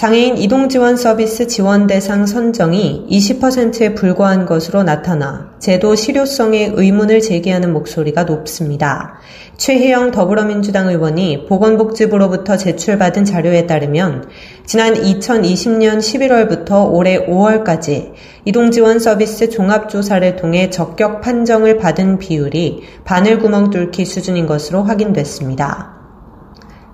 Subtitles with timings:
[0.00, 8.24] 장애인 이동지원 서비스 지원 대상 선정이 20%에 불과한 것으로 나타나 제도 실효성에 의문을 제기하는 목소리가
[8.24, 9.18] 높습니다.
[9.58, 14.30] 최혜영 더불어민주당 의원이 보건복지부로부터 제출받은 자료에 따르면
[14.64, 18.14] 지난 2020년 11월부터 올해 5월까지
[18.46, 25.99] 이동지원 서비스 종합조사를 통해 적격 판정을 받은 비율이 바늘구멍 뚫기 수준인 것으로 확인됐습니다.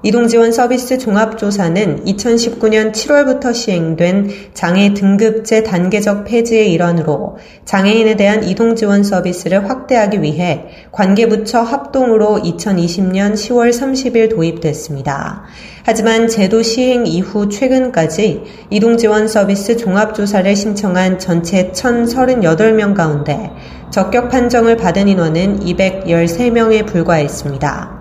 [0.06, 9.68] 이동지원 서비스 종합조사는 2019년 7월부터 시행된 장애 등급제 단계적 폐지의 일환으로 장애인에 대한 이동지원 서비스를
[9.68, 15.42] 확대하기 위해 관계부처 합동으로 2020년 10월 30일 도입됐습니다.
[15.82, 23.50] 하지만 제도 시행 이후 최근까지 이동지원 서비스 종합조사를 신청한 전체 1,038명 가운데
[23.90, 27.95] 적격 판정을 받은 인원은 213명에 불과했습니다.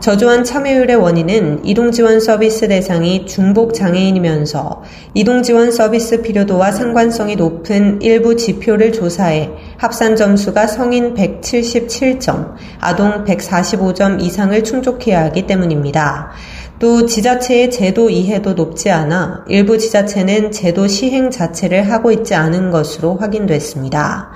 [0.00, 8.92] 저조한 참여율의 원인은 이동지원 서비스 대상이 중복 장애인이면서 이동지원 서비스 필요도와 상관성이 높은 일부 지표를
[8.92, 16.30] 조사해 합산 점수가 성인 177점, 아동 145점 이상을 충족해야 하기 때문입니다.
[16.78, 23.16] 또 지자체의 제도 이해도 높지 않아 일부 지자체는 제도 시행 자체를 하고 있지 않은 것으로
[23.16, 24.30] 확인됐습니다.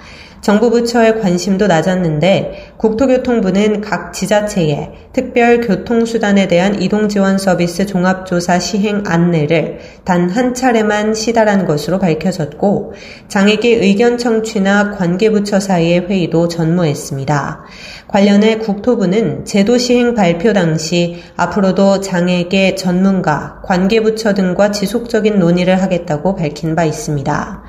[0.45, 9.79] 정부 부처의 관심도 낮았는데 국토교통부는 각 지자체에 특별 교통수단에 대한 이동지원 서비스 종합조사 시행 안내를
[10.05, 12.95] 단 한 차례만 시달한 것으로 밝혀졌고
[13.29, 17.65] 장애계 의견 청취나 관계부처 사이의 회의도 전무했습니다.
[18.09, 26.75] 관련해 국토부는 제도 시행 발표 당시 앞으로도 장애계 전문가, 관계부처 등과 지속적인 논의를 하겠다고 밝힌
[26.75, 27.63] 바 있습니다.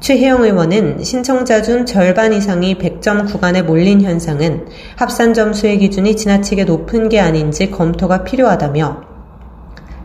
[0.00, 7.08] 최혜영 의원은 신청자 중 절반 이상이 100점 구간에 몰린 현상은 합산 점수의 기준이 지나치게 높은
[7.08, 9.08] 게 아닌지 검토가 필요하다며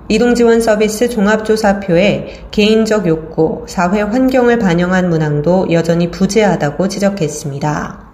[0.10, 8.14] 이동지원 서비스 종합조사표에 개인적 욕구, 사회 환경을 반영한 문항도 여전히 부재하다고 지적했습니다.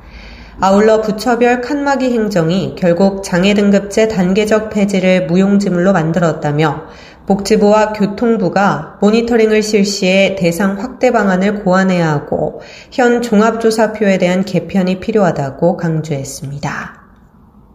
[0.61, 6.87] 아울러 부처별 칸막이 행정이 결국 장애 등급제 단계적 폐지를 무용지물로 만들었다며
[7.29, 16.99] 복지부와 교통부가 모니터링을 실시해 대상 확대 방안을 고안해야 하고 현 종합조사표에 대한 개편이 필요하다고 강조했습니다.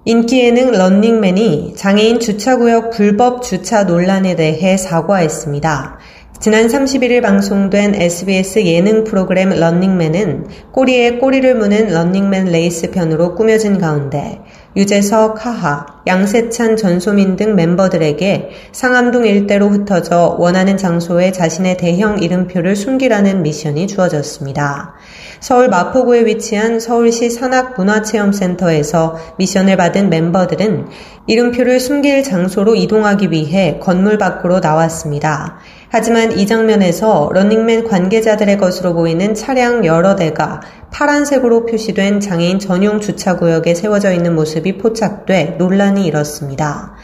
[0.07, 5.99] 인기 예능 런닝맨이 장애인 주차구역 불법 주차 논란에 대해 사과했습니다.
[6.41, 14.41] 지난 31일 방송된 SBS 예능 프로그램 런닝맨은 꼬리에 꼬리를 무는 런닝맨 레이스 편으로 꾸며진 가운데
[14.77, 23.43] 유재석, 하하, 양세찬, 전소민 등 멤버들에게 상암동 일대로 흩어져 원하는 장소에 자신의 대형 이름표를 숨기라는
[23.43, 24.95] 미션이 주어졌습니다.
[25.39, 30.89] 서울 마포구에 위치한 서울시 산악문화체험센터에서 미션을 받은 멤버들은
[31.27, 35.59] 이름표를 숨길 장소로 이동하기 위해 건물 밖으로 나왔습니다.
[35.97, 40.61] 하지만 이 장면에서 런닝맨 관계자들의 것으로 보이는 차량 여러 대가
[40.91, 46.97] 파란색으로 표시된 장애인 전용 주차구역에 세워져 있는 모습이 포착돼 논란이 일었습니다.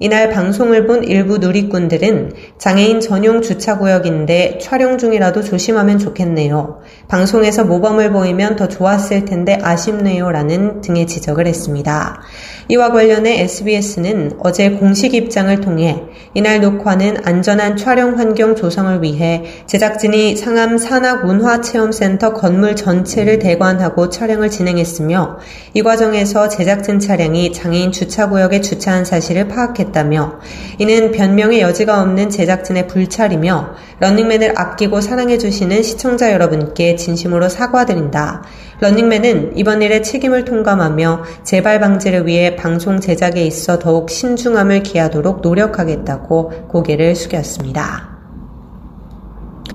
[0.00, 6.78] 이날 방송을 본 일부 누리꾼들은 장애인 전용 주차구역인데 촬영 중이라도 조심하면 좋겠네요.
[7.08, 10.30] 방송에서 모범을 보이면 더 좋았을 텐데 아쉽네요.
[10.30, 12.20] 라는 등의 지적을 했습니다.
[12.68, 16.04] 이와 관련해 SBS는 어제 공식 입장을 통해
[16.34, 25.38] 이날 녹화는 안전한 촬영 환경 조성을 위해 제작진이 상암 산악문화체험센터 건물 전체를 대관하고 촬영을 진행했으며
[25.74, 30.38] 이 과정에서 제작진 차량이 장애인 주차구역에 주차한 사실을 파악했다 며
[30.78, 38.42] 이는 변명의 여지가 없는 제작진의 불찰이며 런닝맨을 아끼고 사랑해주시는 시청자 여러분께 진심으로 사과드린다.
[38.80, 46.68] 런닝맨은 이번 일에 책임을 통감하며 재발 방지를 위해 방송 제작에 있어 더욱 신중함을 기하도록 노력하겠다고
[46.68, 48.18] 고개를 숙였습니다.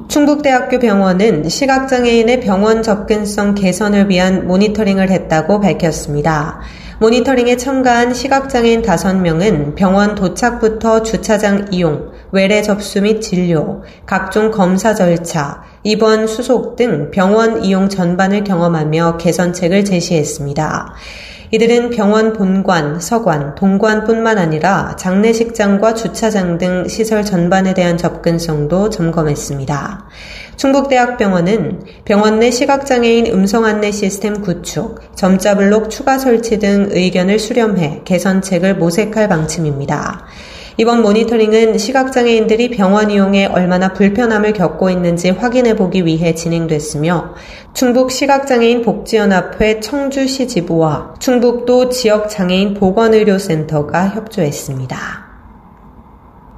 [0.07, 6.61] 충북대학교 병원은 시각장애인의 병원 접근성 개선을 위한 모니터링을 했다고 밝혔습니다.
[6.99, 15.63] 모니터링에 참가한 시각장애인 5명은 병원 도착부터 주차장 이용, 외래 접수 및 진료, 각종 검사 절차,
[15.83, 20.93] 입원 수속 등 병원 이용 전반을 경험하며 개선책을 제시했습니다.
[21.51, 30.05] 이들은 병원 본관, 서관, 동관뿐만 아니라 장례식장과 주차장 등 시설 전반에 대한 접근성도 점검했습니다.
[30.57, 38.01] 충북대학병원은 병원 내 시각장애인 음성 안내 시스템 구축, 점자 블록 추가 설치 등 의견을 수렴해
[38.05, 40.25] 개선책을 모색할 방침입니다.
[40.77, 47.35] 이번 모니터링은 시각장애인들이 병원 이용에 얼마나 불편함을 겪고 있는지 확인해 보기 위해 진행됐으며
[47.75, 55.22] 충북 시각장애인 복지연합회 청주시 지부와 충북도 지역장애인 보건의료센터가 협조했습니다.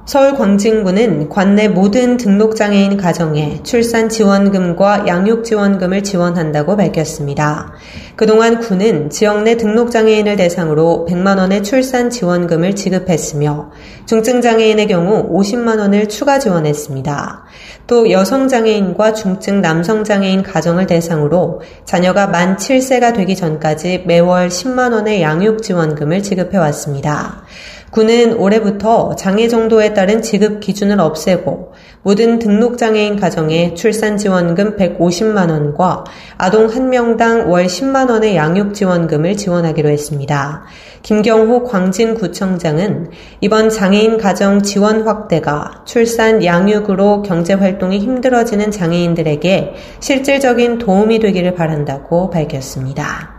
[0.06, 7.72] 서울 광진구는 관내 모든 등록장애인 가정에 출산 지원금과 양육 지원금을 지원한다고 밝혔습니다.
[8.14, 13.72] 그동안 구는 지역 내 등록장애인을 대상으로 100만원의 출산 지원금을 지급했으며
[14.06, 17.44] 중증장애인의 경우 50만원을 추가 지원했습니다.
[17.88, 26.22] 또 여성장애인과 중증 남성장애인 가정을 대상으로 자녀가 만 7세가 되기 전까지 매월 10만원의 양육 지원금을
[26.22, 27.42] 지급해왔습니다.
[27.90, 31.72] 군은 올해부터 장애 정도에 따른 지급 기준을 없애고
[32.02, 36.04] 모든 등록장애인 가정에 출산지원금 150만원과
[36.36, 40.64] 아동 1명당 월 10만원의 양육지원금을 지원하기로 했습니다.
[41.02, 43.10] 김경호 광진구청장은
[43.40, 53.35] 이번 장애인 가정 지원 확대가 출산 양육으로 경제활동이 힘들어지는 장애인들에게 실질적인 도움이 되기를 바란다고 밝혔습니다.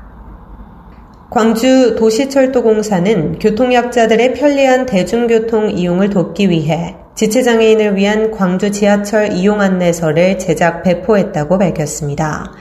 [1.29, 10.83] 광주 도시철도공사는 교통약자들의 편리한 대중교통 이용을 돕기 위해 지체장애인을 위한 광주 지하철 이용 안내서를 제작
[10.83, 12.53] 배포했다고 밝혔습니다.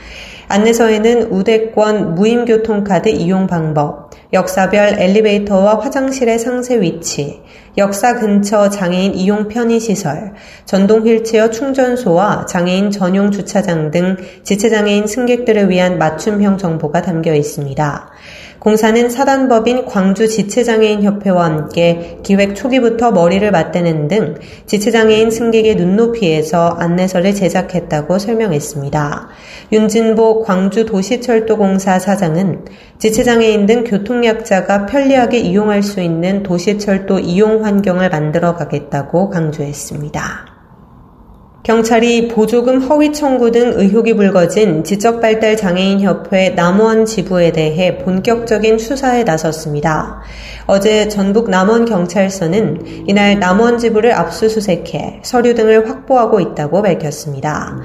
[0.49, 7.43] 안내서에는 우대권 무임교통카드 이용 방법, 역사별 엘리베이터와 화장실의 상세 위치,
[7.77, 10.35] 역사 근처 장애인 이용 편의시설,
[10.65, 18.11] 전동 휠체어 충전소와 장애인 전용 주차장 등 지체장애인 승객들을 위한 맞춤형 정보가 담겨 있습니다.
[18.59, 24.35] 공사는 사단법인 광주지체장애인협회와 함께 기획 초기부터 머리를 맞대는 등
[24.67, 29.29] 지체장애인 승객의 눈높이에서 안내서를 제작했다고 설명했습니다.
[29.73, 32.65] 윤진보 광주도시철도공사 사장은
[32.99, 40.56] 지체장애인 등 교통약자가 편리하게 이용할 수 있는 도시철도 이용 환경을 만들어 가겠다고 강조했습니다.
[41.67, 50.23] 경찰이 보조금 허위 청구 등 의혹이 불거진 지적발달장애인협회 남원 지부에 대해 본격적인 수사에 나섰습니다.
[50.67, 57.81] 어제 전북 남원경찰서는 이날 남원 지부를 압수수색해 서류 등을 확보하고 있다고 밝혔습니다.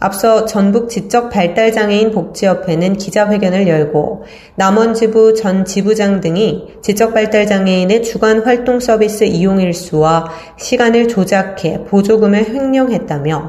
[0.00, 4.24] 앞서 전북 지적발달장애인 복지협회는 기자회견을 열고
[4.54, 13.25] 남원 지부 전 지부장 등이 지적발달장애인의 주간 활동 서비스 이용 일수와 시간을 조작해 보조금을 횡령했다며
[13.26, 13.42] 没有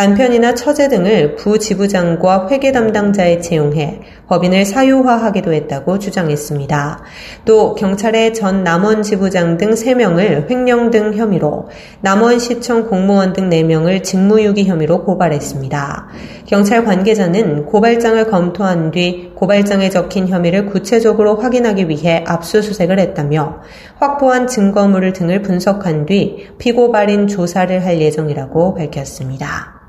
[0.00, 7.02] 남편이나 처제 등을 부지부장과 회계 담당자에 채용해 법인을 사유화하기도 했다고 주장했습니다.
[7.44, 11.68] 또 경찰의 전 남원 지부장 등 3명을 횡령 등 혐의로
[12.00, 16.08] 남원시청 공무원 등 4명을 직무유기 혐의로 고발했습니다.
[16.46, 23.60] 경찰 관계자는 고발장을 검토한 뒤 고발장에 적힌 혐의를 구체적으로 확인하기 위해 압수수색을 했다며
[23.96, 29.80] 확보한 증거물 등을 분석한 뒤 피고발인 조사를 할 예정이라고 밝혔습니다.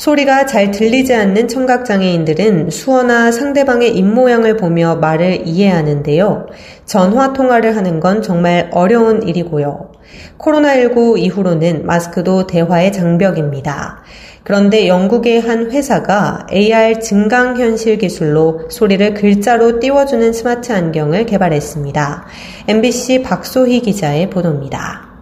[0.00, 6.46] 소리가 잘 들리지 않는 청각장애인들은 수어나 상대방의 입모양을 보며 말을 이해하는데요.
[6.86, 9.92] 전화 통화를 하는 건 정말 어려운 일이고요.
[10.38, 14.02] 코로나19 이후로는 마스크도 대화의 장벽입니다.
[14.42, 22.26] 그런데 영국의 한 회사가 AR 증강현실 기술로 소리를 글자로 띄워주는 스마트 안경을 개발했습니다.
[22.68, 25.20] MBC 박소희 기자의 보도입니다.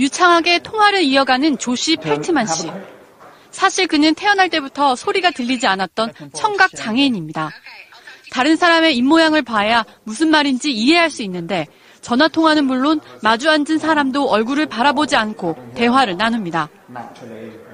[0.00, 2.70] 유창하게 통화를 이어가는 조시 펠트만 씨.
[3.56, 7.50] 사실 그는 태어날 때부터 소리가 들리지 않았던 청각 장애인입니다.
[8.30, 11.66] 다른 사람의 입모양을 봐야 무슨 말인지 이해할 수 있는데
[12.02, 16.68] 전화 통화는 물론 마주 앉은 사람도 얼굴을 바라보지 않고 대화를 나눕니다.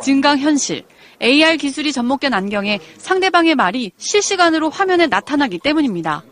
[0.00, 0.84] 증강 현실,
[1.20, 6.22] AR 기술이 접목된 안경에 상대방의 말이 실시간으로 화면에 나타나기 때문입니다.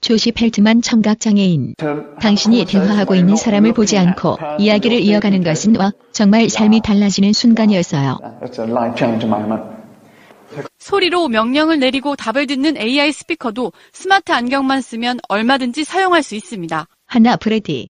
[0.00, 1.74] 조시 펠트만 청각장애인.
[2.20, 8.18] 당신이 대화하고 있는 사람을 보지 않고 이야기를 이어가는 것은 와 정말 삶이 달라지는 순간이었어요.
[10.78, 16.86] 소리로 명령을 내리고 답을 듣는 AI 스피커도 스마트 안경만 쓰면 얼마든지 사용할 수 있습니다.
[17.06, 17.88] 하나 브레디.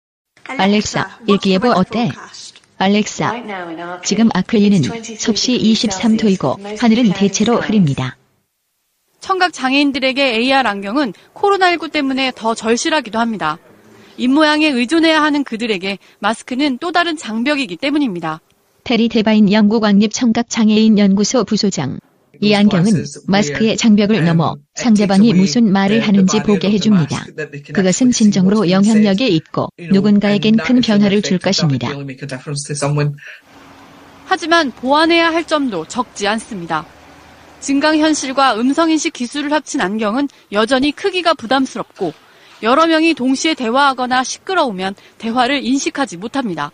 [0.46, 2.12] 알렉사, 일기예보 어때?
[2.78, 4.82] 알렉사, 지금 아클리는
[5.18, 8.18] 섭씨 23도이고 하늘은 대체로 흐립니다.
[9.24, 13.58] 청각 장애인들에게 AR 안경은 코로나19 때문에 더 절실하기도 합니다.
[14.18, 18.42] 입모양에 의존해야 하는 그들에게 마스크는 또 다른 장벽이기 때문입니다.
[18.84, 22.00] 테리 데바인 영국 왕립 청각 장애인 연구소 부소장.
[22.42, 27.26] 이 안경은 마스크의 장벽을 넘어 상대방이 무슨 말을 하는지 보게 해줍니다.
[27.74, 31.88] 그것은 진정으로 영향력이 있고 누군가에겐 큰 변화를 줄 것입니다.
[34.26, 36.86] 하지만 보완해야 할 점도 적지 않습니다.
[37.64, 42.12] 증강현실과 음성인식 기술을 합친 안경은 여전히 크기가 부담스럽고
[42.62, 46.72] 여러 명이 동시에 대화하거나 시끄러우면 대화를 인식하지 못합니다.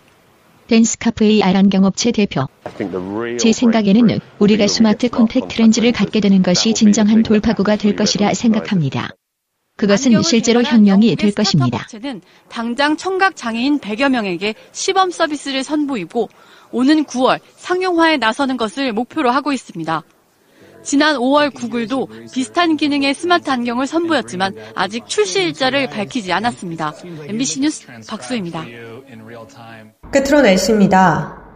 [0.66, 2.48] 댄스카프 AR 안경 업체 대표.
[3.40, 9.10] 제 생각에는 우리가 스마트 콘택트 렌즈를 갖게 되는 것이 진정한 돌파구가 될 것이라 생각합니다.
[9.78, 11.84] 그것은 실제로 혁명이 될 것입니다.
[11.84, 16.30] 업체는 당장 청각 장애인 100여 명에게 시범 서비스를 선보이고
[16.72, 20.04] 오는 9월 상용화에 나서는 것을 목표로 하고 있습니다.
[20.90, 26.96] 지난 5월 구글도 비슷한 기능의 스마트 안경을 선보였지만 아직 출시 일자를 밝히지 않았습니다.
[27.28, 28.66] MBC 뉴스 박수입니다.
[30.12, 31.49] 끝으로 날씨입니다.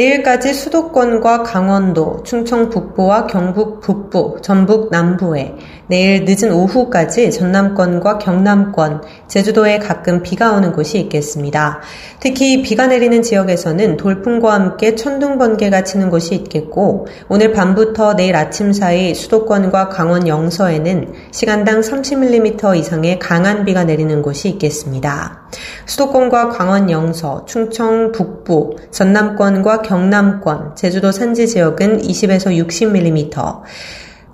[0.00, 5.56] 내일까지 수도권과 강원도, 충청 북부와 경북 북부, 전북 남부에,
[5.88, 11.80] 내일 늦은 오후까지 전남권과 경남권, 제주도에 가끔 비가 오는 곳이 있겠습니다.
[12.18, 18.72] 특히 비가 내리는 지역에서는 돌풍과 함께 천둥 번개가 치는 곳이 있겠고, 오늘 밤부터 내일 아침
[18.72, 25.42] 사이 수도권과 강원 영서에는 시간당 30mm 이상의 강한 비가 내리는 곳이 있겠습니다.
[25.84, 33.62] 수도권과 강원 영서, 충청 북부, 전남권과 경남권, 제주도 산지 지역은 20에서 60mm,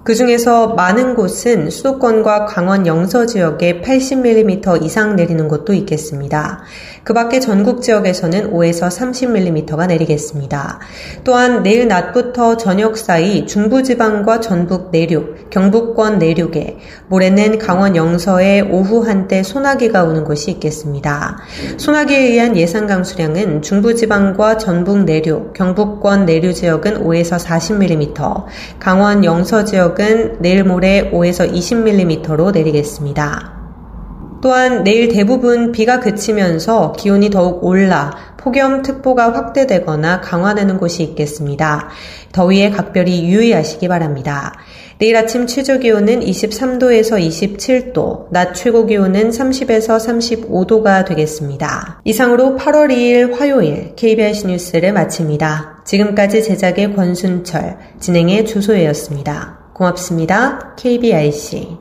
[0.06, 6.62] 그 중에서 많은 곳은 수도권과 강원 영서 지역에 80mm 이상 내리는 곳도 있겠습니다.
[7.02, 10.78] 그 밖에 전국 지역에서는 5에서 30mm가 내리겠습니다.
[11.25, 19.42] 또한 내일 낮부터 저녁 사이 중부지방과 전북 내륙, 경북권 내륙에, 모레는 강원 영서에 오후 한때
[19.42, 21.38] 소나기가 오는 곳이 있겠습니다.
[21.78, 28.44] 소나기에 의한 예상 강수량은 중부지방과 전북 내륙, 경북권 내륙 지역은 5에서 40mm,
[28.78, 33.56] 강원 영서 지역 은 내일 모레 5에서 20mm로 내리겠습니다.
[34.42, 41.88] 또한 내일 대부분 비가 그치면서 기온이 더욱 올라 폭염특보가 확대되거나 강화되는 곳이 있겠습니다.
[42.32, 44.52] 더위에 각별히 유의하시기 바랍니다.
[44.98, 52.00] 내일 아침 최저 기온은 23도에서 27도, 낮 최고 기온은 30에서 35도가 되겠습니다.
[52.04, 55.82] 이상으로 8월 2일 화요일 KBS 뉴스를 마칩니다.
[55.84, 59.65] 지금까지 제작의 권순철, 진행의 주소혜였습니다.
[59.76, 60.75] 고맙습니다.
[60.76, 61.76] KBIC.